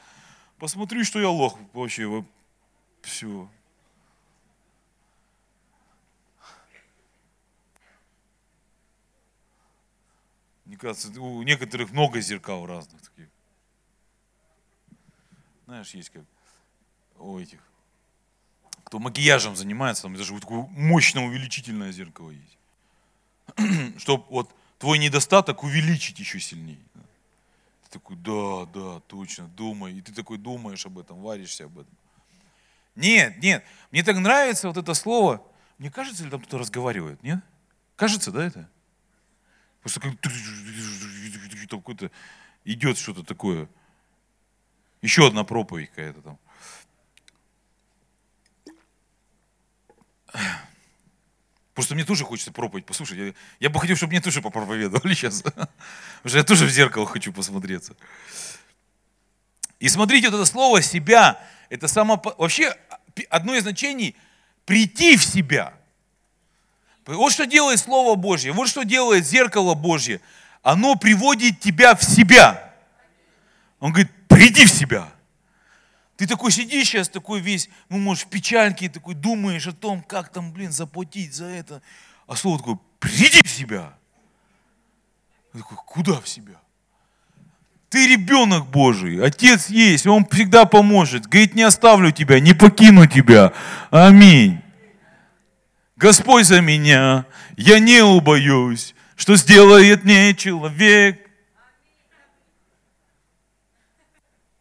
[0.58, 2.26] Посмотри, что я лох вообще.
[3.02, 3.50] Все.
[10.66, 13.28] Мне кажется, у некоторых много зеркал разных таких.
[15.66, 16.24] Знаешь, есть как
[17.18, 17.60] у этих
[18.90, 22.58] кто макияжем занимается, там даже вот такое мощное увеличительное зеркало есть.
[24.00, 26.84] Чтобы вот твой недостаток увеличить еще сильнее.
[27.84, 29.94] Ты такой, да, да, точно, думай.
[29.94, 31.98] И ты такой думаешь об этом, варишься об этом.
[33.00, 35.46] Нет, нет, мне так нравится вот это слово.
[35.78, 37.40] Мне кажется, ли там кто-то разговаривает, нет?
[37.96, 38.70] Кажется, да, это?
[39.82, 40.14] Просто как
[41.70, 42.12] какой-то
[42.66, 43.70] идет что-то такое.
[45.02, 46.40] Еще одна проповедь какая-то там.
[51.74, 53.18] Просто мне тоже хочется проповедь послушать.
[53.18, 55.42] Я, я бы хотел, чтобы мне тоже попроповедовали сейчас.
[55.42, 55.70] Потому
[56.26, 57.96] что я тоже в зеркало хочу посмотреться.
[59.80, 62.22] И смотрите, вот это слово «себя», это само...
[62.38, 62.76] Вообще,
[63.30, 64.16] одно из значений–
[64.70, 65.74] прийти в себя.
[67.08, 70.22] Вот что делает Слово Божье, вот что делает зеркало Божье.
[70.62, 72.72] Оно приводит тебя в себя.
[73.80, 75.12] Он говорит, приди в себя.
[76.18, 80.32] Ты такой сидишь сейчас, такой весь, ну, может, в печальке, такой думаешь о том, как
[80.32, 81.82] там, блин, заплатить за это.
[82.28, 83.98] А слово такое, приди в себя.
[85.54, 86.62] Я такой, куда в себя?
[87.90, 91.26] Ты ребенок Божий, Отец есть, Он всегда поможет.
[91.26, 93.52] Говорит, не оставлю тебя, не покину тебя.
[93.90, 94.62] Аминь.
[95.96, 97.26] Господь за меня,
[97.58, 101.20] я не убоюсь, что сделает мне человек.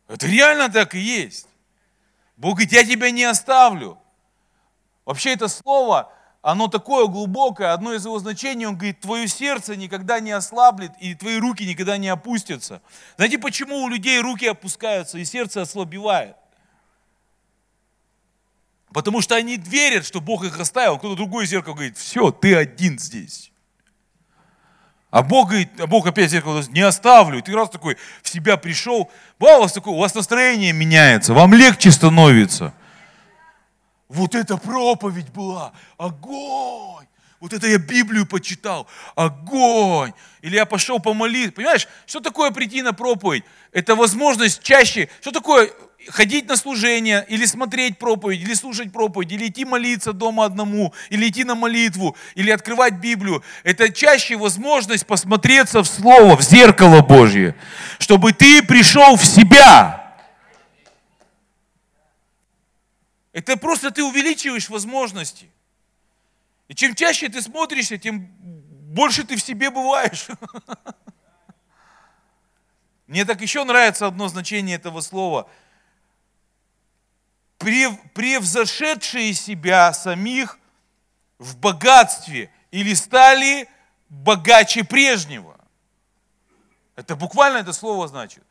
[0.09, 1.47] Это реально так и есть.
[2.38, 3.99] Бог говорит, я тебя не оставлю.
[5.05, 10.20] Вообще это слово, оно такое глубокое, одно из его значений, он говорит, твое сердце никогда
[10.20, 12.81] не ослаблет, и твои руки никогда не опустятся.
[13.16, 16.37] Знаете, почему у людей руки опускаются, и сердце ослабевает?
[18.92, 20.98] Потому что они верят, что Бог их оставил.
[20.98, 23.53] Кто-то другой зеркало говорит, все, ты один здесь.
[25.11, 27.38] А Бог говорит, а Бог опять зеркало не оставлю.
[27.38, 31.53] И ты раз такой в себя пришел, у вас такое, у вас настроение меняется, вам
[31.55, 32.74] легче становится.
[34.09, 37.07] Вот эта проповедь была, огонь.
[37.40, 40.12] Вот это я Библию почитал, огонь.
[40.42, 41.53] Или я пошел помолиться.
[41.53, 43.44] Понимаешь, что такое прийти на проповедь?
[43.71, 45.09] Это возможность чаще.
[45.21, 45.71] Что такое
[46.09, 51.29] ходить на служение, или смотреть проповедь, или слушать проповедь, или идти молиться дома одному, или
[51.29, 57.55] идти на молитву, или открывать Библию, это чаще возможность посмотреться в Слово, в зеркало Божье,
[57.99, 60.08] чтобы ты пришел в себя.
[63.38, 65.51] Это просто ты увеличиваешь возможности.
[66.66, 68.27] И чем чаще ты смотришься, тем
[68.92, 70.27] больше ты в себе бываешь.
[73.07, 75.48] Мне так еще нравится одно значение этого слова–
[77.59, 80.59] превзошедшие себя самих
[81.38, 83.68] в богатстве или стали
[84.09, 85.59] богаче прежнего.
[86.96, 88.44] Это буквально это слово значит.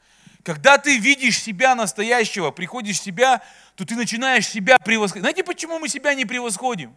[0.47, 3.41] Когда ты видишь себя настоящего, приходишь в себя,
[3.75, 5.23] то ты начинаешь себя превосходить.
[5.23, 6.95] Знаете, почему мы себя не превосходим?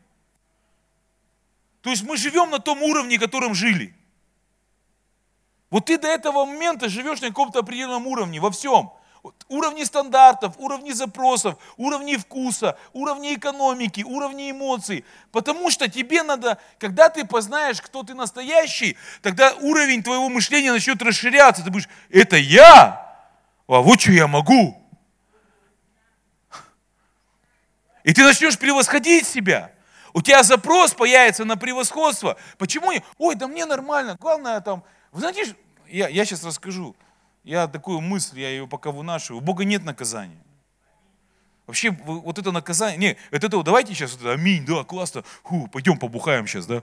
[1.83, 3.93] То есть мы живем на том уровне, которым жили.
[5.69, 8.93] Вот ты до этого момента живешь на каком-то определенном уровне, во всем
[9.49, 15.05] уровни стандартов, уровни запросов, уровни вкуса, уровни экономики, уровни эмоций.
[15.33, 21.03] Потому что тебе надо, когда ты познаешь, кто ты настоящий, тогда уровень твоего мышления начнет
[21.03, 21.65] расширяться.
[21.65, 23.10] Ты будешь, это я?
[23.71, 24.77] А вот что я могу.
[28.03, 29.71] И ты начнешь превосходить себя.
[30.13, 32.37] У тебя запрос появится на превосходство.
[32.59, 32.91] Почему?
[33.19, 34.17] Ой, да мне нормально.
[34.19, 34.83] Главное там...
[35.13, 35.55] Вы знаете,
[35.87, 36.97] я, я сейчас расскажу.
[37.45, 39.41] Я такую мысль, я ее пока вынашиваю.
[39.41, 40.43] У Бога нет наказания.
[41.69, 46.49] Вообще, вот это наказание, не, это, это давайте сейчас, аминь, да, классно, ху, пойдем побухаем
[46.49, 46.83] сейчас, да.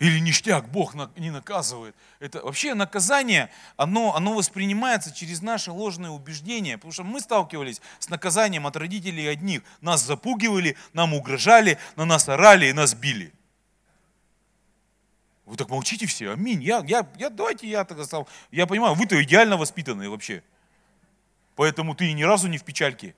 [0.00, 1.94] Или ништяк, Бог не наказывает.
[2.18, 6.76] Это вообще наказание, оно, оно воспринимается через наши ложные убеждения.
[6.76, 9.62] Потому что мы сталкивались с наказанием от родителей одних.
[9.80, 13.32] Нас запугивали, нам угрожали, на нас орали и нас били.
[15.46, 16.62] Вы так молчите все, аминь.
[16.62, 18.26] Я, я, я, давайте я так стал.
[18.50, 20.42] Я понимаю, вы-то идеально воспитанные вообще.
[21.54, 23.14] Поэтому ты ни разу не в печальке.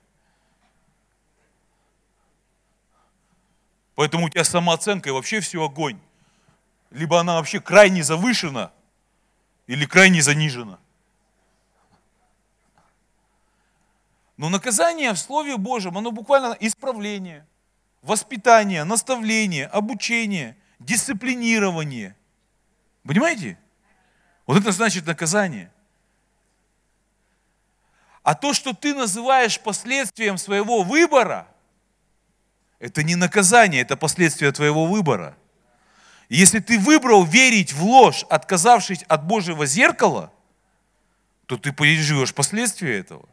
[3.95, 5.99] Поэтому у тебя самооценка и вообще все огонь.
[6.89, 8.71] Либо она вообще крайне завышена,
[9.67, 10.79] или крайне занижена.
[14.37, 17.45] Но наказание в Слове Божьем, оно буквально исправление,
[18.01, 22.15] воспитание, наставление, обучение, дисциплинирование.
[23.03, 23.57] Понимаете?
[24.45, 25.71] Вот это значит наказание.
[28.23, 31.47] А то, что ты называешь последствием своего выбора,
[32.79, 35.35] это не наказание, это последствия твоего выбора.
[36.29, 40.31] Если ты выбрал верить в ложь, отказавшись от Божьего зеркала,
[41.45, 43.27] то ты переживешь последствия этого.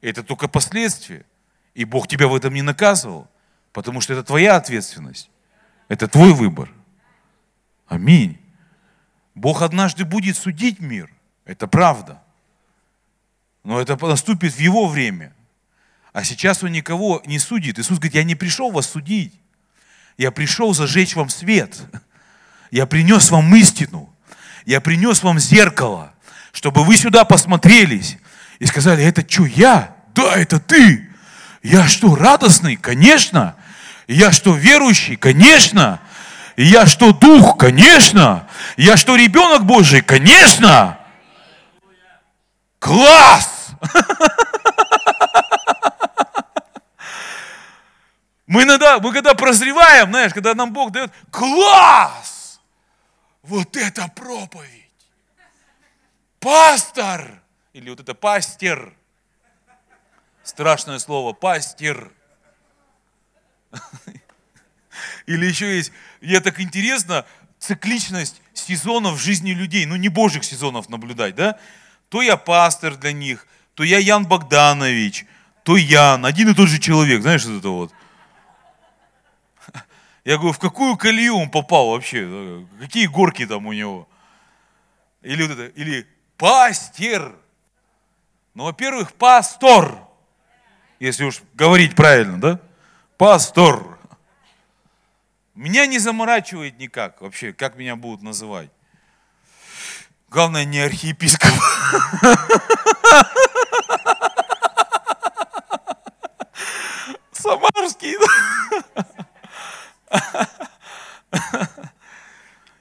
[0.00, 1.26] Это только последствия.
[1.74, 3.28] И Бог тебя в этом не наказывал,
[3.72, 5.30] потому что это твоя ответственность.
[5.88, 6.72] Это твой выбор.
[7.86, 8.40] Аминь.
[9.34, 11.10] Бог однажды будет судить мир.
[11.44, 12.22] Это правда.
[13.62, 15.34] Но это наступит в Его время.
[16.14, 17.78] А сейчас Он никого не судит.
[17.78, 19.38] Иисус говорит, я не пришел вас судить.
[20.16, 21.78] Я пришел зажечь вам свет.
[22.76, 24.14] Я принес вам истину.
[24.66, 26.12] Я принес вам зеркало,
[26.52, 28.18] чтобы вы сюда посмотрелись
[28.58, 29.96] и сказали, это что, я?
[30.14, 31.08] Да, это ты.
[31.62, 32.76] Я что, радостный?
[32.76, 33.56] Конечно.
[34.06, 35.16] Я что, верующий?
[35.16, 36.00] Конечно.
[36.58, 37.56] Я что, дух?
[37.56, 38.46] Конечно.
[38.76, 40.02] Я что, ребенок Божий?
[40.02, 40.98] Конечно.
[42.78, 43.70] Класс!
[48.46, 52.35] Мы иногда, мы когда прозреваем, знаешь, когда нам Бог дает, класс!
[53.46, 54.90] Вот это проповедь!
[56.40, 57.42] Пастор!
[57.72, 58.92] Или вот это пастер.
[60.42, 62.10] Страшное слово, пастер.
[65.26, 67.24] Или еще есть, я так интересно,
[67.58, 71.58] цикличность сезонов жизни людей, ну не божьих сезонов наблюдать, да?
[72.08, 75.26] То я пастор для них, то я Ян Богданович,
[75.64, 77.92] то Ян, один и тот же человек, знаешь, вот это вот.
[80.26, 82.66] Я говорю, в какую колею он попал вообще?
[82.80, 84.08] Какие горки там у него?
[85.22, 86.04] Или вот это, или
[86.36, 87.36] пастер.
[88.54, 89.96] Ну, во-первых, пастор,
[90.98, 92.58] если уж говорить правильно, да?
[93.16, 94.00] Пастор.
[95.54, 98.70] Меня не заморачивает никак вообще, как меня будут называть.
[100.28, 101.52] Главное, не архиепископ.
[107.30, 108.16] Самарский.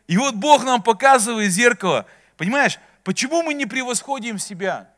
[0.07, 2.05] И вот Бог нам показывает зеркало.
[2.38, 4.89] Понимаешь, почему мы не превосходим себя?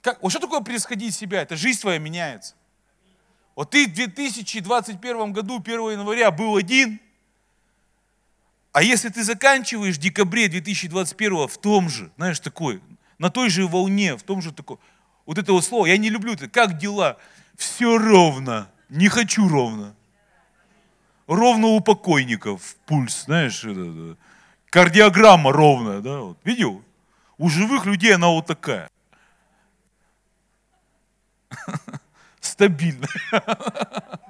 [0.00, 1.42] Как, вот что такое превосходить себя?
[1.42, 2.54] Это жизнь твоя меняется.
[3.56, 7.00] Вот ты в 2021 году, 1 января, был один,
[8.72, 12.80] а если ты заканчиваешь в декабре 2021 в том же, знаешь, такой,
[13.18, 14.76] на той же волне, в том же такой,
[15.26, 17.16] вот это вот слово, я не люблю это, как дела?
[17.56, 19.96] Все ровно, не хочу ровно.
[21.28, 24.16] Ровно у покойников пульс, знаешь, это,
[24.70, 26.82] кардиограмма ровная, да, вот, видел?
[27.36, 28.90] У живых людей она вот такая.
[32.40, 33.06] стабильно.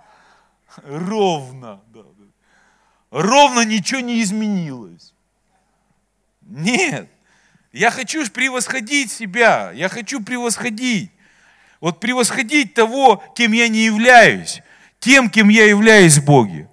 [0.85, 1.81] Ровно.
[1.95, 2.01] Да.
[3.11, 5.15] Ровно ничего не изменилось.
[6.43, 7.09] Нет.
[7.73, 9.73] Я хочу превосходить себя.
[9.73, 11.11] Я хочу превосходить.
[11.81, 14.61] Вот превосходить того, кем я не являюсь.
[14.99, 16.69] Тем, кем я являюсь в Боге.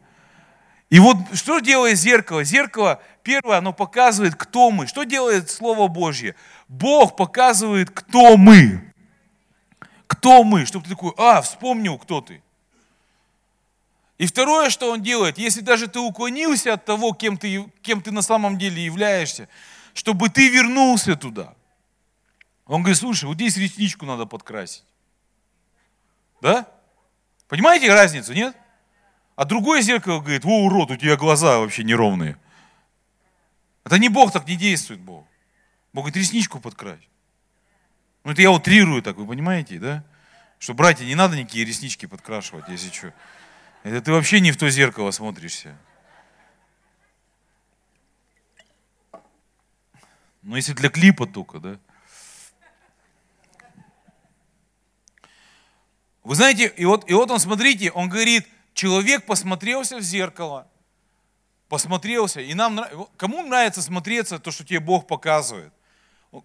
[0.90, 2.44] И вот что делает зеркало?
[2.44, 4.88] Зеркало, первое, оно показывает, кто мы.
[4.88, 6.36] Что делает Слово Божье?
[6.68, 8.94] Бог показывает, кто мы.
[10.08, 10.66] Кто мы?
[10.66, 12.42] Чтобы ты такой, а, вспомнил, кто ты.
[14.18, 18.12] И второе, что он делает, если даже ты уклонился от того, кем ты, кем ты
[18.12, 19.50] на самом деле являешься,
[19.94, 21.54] чтобы ты вернулся туда.
[22.66, 24.86] Он говорит, слушай, вот здесь ресничку надо подкрасить.
[26.42, 26.68] Да?
[27.48, 28.56] Понимаете разницу, нет?
[29.36, 32.38] А другое зеркало говорит, о, урод, у тебя глаза вообще неровные.
[33.84, 35.26] Это не Бог так не действует, Бог.
[35.94, 37.08] Бог говорит, ресничку подкрась.
[38.24, 40.04] Ну, это я утрирую так, вы понимаете, да?
[40.58, 43.14] Что, братья, не надо никакие реснички подкрашивать, если что.
[43.84, 45.78] Это ты вообще не в то зеркало смотришься.
[50.42, 51.80] Ну, если для клипа только, да?
[56.24, 60.68] Вы знаете, и вот, и вот он, смотрите, он говорит, человек посмотрелся в зеркало,
[61.68, 62.86] посмотрелся, и нам,
[63.18, 65.74] кому нравится смотреться то, что тебе Бог показывает?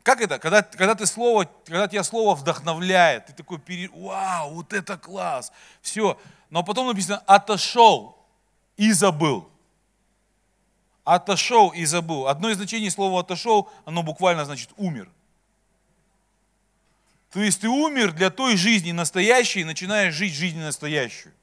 [0.04, 0.38] Как это?
[0.38, 3.60] Когда, когда, ты слово, когда тебя слово вдохновляет, ты такой,
[3.92, 5.52] вау, вот это класс,
[5.82, 6.18] все.
[6.48, 8.24] Но потом написано, отошел
[8.76, 9.50] и забыл.
[11.02, 12.28] Отошел и забыл.
[12.28, 15.10] Одно из значений слова отошел, оно буквально значит умер.
[17.32, 21.34] То есть ты умер для той жизни настоящей и начинаешь жить жизнь настоящую.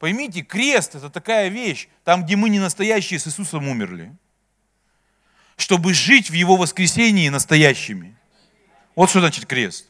[0.00, 4.12] Поймите, крест это такая вещь, там, где мы не настоящие с Иисусом умерли
[5.60, 8.16] чтобы жить в Его воскресении настоящими.
[8.96, 9.86] Вот что значит крест.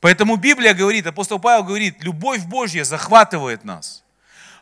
[0.00, 4.04] Поэтому Библия говорит, апостол Павел говорит, любовь Божья захватывает нас.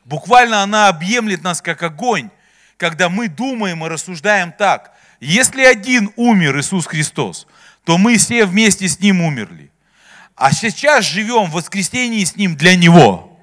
[0.04, 2.30] Буквально она объемлет нас как огонь,
[2.76, 4.92] когда мы думаем и рассуждаем так.
[5.18, 7.46] Если один умер, Иисус Христос,
[7.84, 9.70] то мы все вместе с Ним умерли.
[10.36, 13.33] А сейчас живем в воскресении с Ним для Него.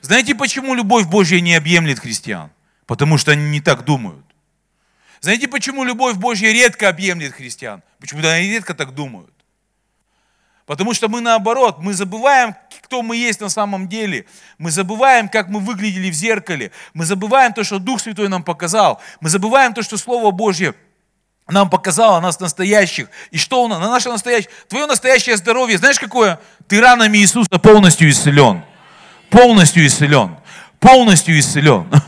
[0.00, 2.50] Знаете, почему любовь Божья не объемлет христиан?
[2.86, 4.24] Потому что они не так думают.
[5.20, 7.82] Знаете, почему любовь Божья редко объемлет христиан?
[7.98, 9.32] Почему-то они редко так думают.
[10.64, 14.26] Потому что мы наоборот, мы забываем, кто мы есть на самом деле.
[14.58, 16.72] Мы забываем, как мы выглядели в зеркале.
[16.92, 19.00] Мы забываем то, что Дух Святой нам показал.
[19.20, 20.74] Мы забываем то, что Слово Божье
[21.48, 23.08] нам показало нас настоящих.
[23.30, 23.80] И что у нас?
[23.80, 24.50] На наше настоящее.
[24.68, 26.38] Твое настоящее здоровье, знаешь какое?
[26.66, 28.62] Ты ранами Иисуса полностью исцелен.
[29.30, 30.36] Полностью исцелен.
[30.80, 31.90] Полностью исцелен.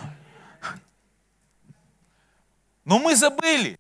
[2.85, 3.79] Но мы забыли.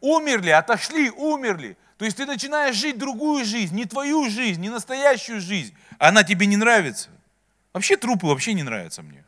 [0.00, 1.76] Умерли, отошли, умерли.
[1.98, 5.74] То есть ты начинаешь жить другую жизнь, не твою жизнь, не настоящую жизнь.
[5.98, 7.10] Она тебе не нравится.
[7.72, 9.24] Вообще трупы вообще не нравятся мне.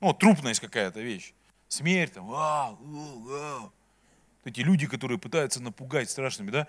[0.00, 1.32] Ну, трупность какая-то вещь.
[1.66, 2.30] Смерть там.
[2.30, 2.76] А,
[3.30, 3.70] а.
[4.44, 6.66] Эти люди, которые пытаются напугать страшными, да?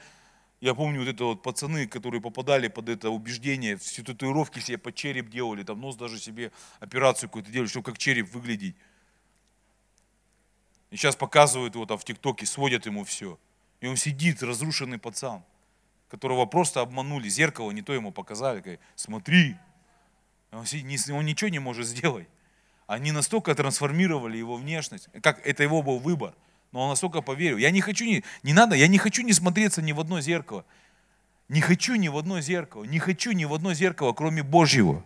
[0.62, 4.94] Я помню вот это вот пацаны, которые попадали под это убеждение, все татуировки себе под
[4.94, 8.76] череп делали, там нос даже себе операцию какую-то делали, чтобы как череп выглядеть.
[10.92, 13.40] И сейчас показывают его там в ТикТоке, сводят ему все.
[13.80, 15.44] И он сидит, разрушенный пацан,
[16.10, 19.56] которого просто обманули, зеркало не то ему показали, говорят, смотри.
[20.52, 22.28] Он, сидит, он ничего не может сделать.
[22.88, 26.34] Они настолько трансформировали его внешность, как это его был выбор,
[26.72, 27.58] но он настолько поверил.
[27.58, 30.66] Я не хочу, не, не надо, я не хочу не смотреться ни в одно зеркало.
[31.48, 35.04] Не хочу ни в одно зеркало, не хочу ни в одно зеркало, кроме Божьего.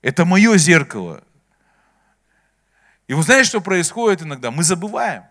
[0.00, 1.22] Это мое зеркало.
[3.06, 4.50] И вы знаете, что происходит иногда?
[4.50, 5.24] Мы забываем.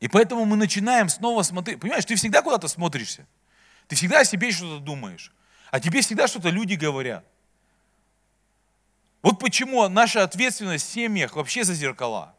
[0.00, 1.78] И поэтому мы начинаем снова смотреть.
[1.78, 3.26] Понимаешь, ты всегда куда-то смотришься.
[3.86, 5.32] Ты всегда о себе что-то думаешь.
[5.70, 7.24] А тебе всегда что-то люди говорят.
[9.20, 12.34] Вот почему наша ответственность в семьях вообще за зеркала.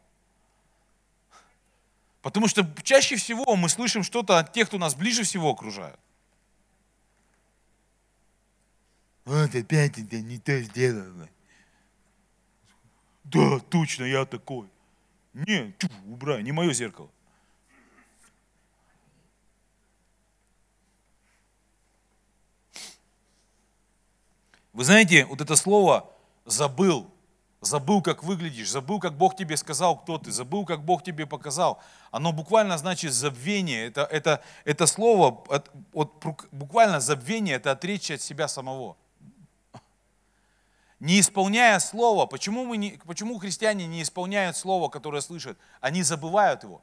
[2.24, 6.00] Потому что чаще всего мы слышим что-то от тех, кто нас ближе всего окружает.
[9.26, 11.28] Вот опять это не то сделано.
[13.24, 14.66] Да, точно, я такой.
[15.34, 17.10] Не, чу, убрай, не мое зеркало.
[24.72, 26.10] Вы знаете, вот это слово
[26.46, 27.13] «забыл»,
[27.66, 31.80] забыл, как выглядишь, забыл, как Бог тебе сказал, кто ты, забыл, как Бог тебе показал.
[32.10, 33.86] Оно буквально значит забвение.
[33.86, 35.44] Это, это, это слово,
[35.92, 38.96] вот, буквально забвение, это отречься от себя самого
[41.04, 45.58] не исполняя слово, почему, мы не, почему христиане не исполняют слово, которое слышат?
[45.82, 46.82] Они забывают его.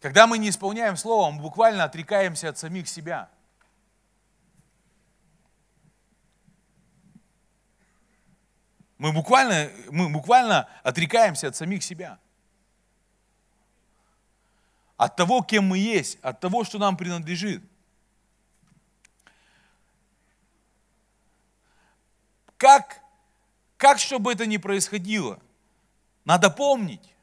[0.00, 3.28] Когда мы не исполняем слово, мы буквально отрекаемся от самих себя.
[9.00, 12.18] Мы буквально, мы буквально отрекаемся от самих себя.
[14.98, 17.64] От того, кем мы есть, от того, что нам принадлежит.
[22.58, 23.02] Как,
[23.78, 25.40] как чтобы это ни происходило,
[26.26, 27.14] надо помнить.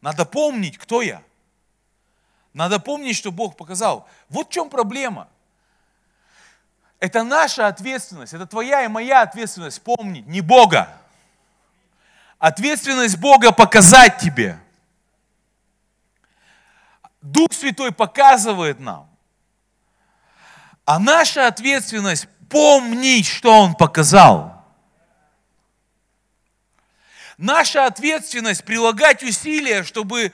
[0.00, 1.22] Надо помнить, кто я.
[2.54, 4.08] Надо помнить, что Бог показал.
[4.30, 5.28] Вот в чем проблема.
[7.02, 10.88] Это наша ответственность, это твоя и моя ответственность помнить, не Бога.
[12.38, 14.56] Ответственность Бога показать тебе.
[17.20, 19.10] Дух Святой показывает нам.
[20.84, 24.64] А наша ответственность помнить, что Он показал.
[27.36, 30.32] Наша ответственность прилагать усилия, чтобы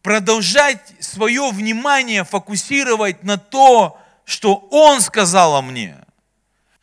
[0.00, 5.96] продолжать свое внимание фокусировать на то, что Он сказал о мне,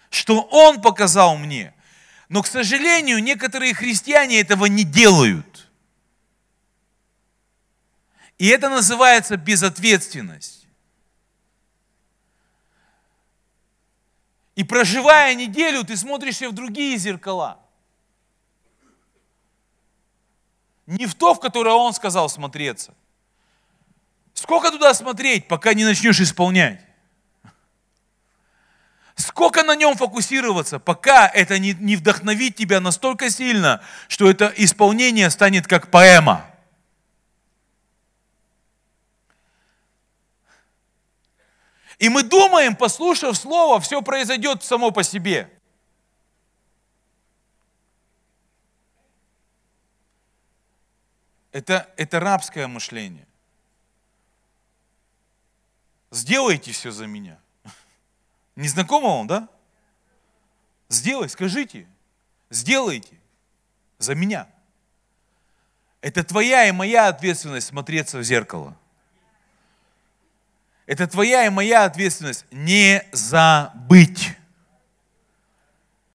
[0.09, 1.75] что Он показал мне.
[2.27, 5.69] Но, к сожалению, некоторые христиане этого не делают.
[8.39, 10.65] И это называется безответственность.
[14.55, 17.59] И проживая неделю, ты смотришься в другие зеркала.
[20.87, 22.95] Не в то, в которое он сказал смотреться.
[24.33, 26.84] Сколько туда смотреть, пока не начнешь исполнять?
[29.15, 35.29] Сколько на нем фокусироваться, пока это не, не вдохновит тебя настолько сильно, что это исполнение
[35.29, 36.45] станет как поэма.
[41.97, 45.49] И мы думаем, послушав слово, все произойдет само по себе.
[51.53, 53.25] Это, это рабское мышление.
[56.11, 57.39] Сделайте все за меня.
[58.55, 59.47] Не знакомо вам, да?
[60.89, 61.87] Сделай, скажите.
[62.49, 63.19] Сделайте
[63.97, 64.47] за меня.
[66.01, 68.77] Это твоя и моя ответственность смотреться в зеркало.
[70.85, 74.37] Это твоя и моя ответственность не забыть.